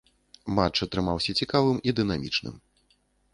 [0.59, 2.57] Матч атрымаўся цікавым і дынамічным.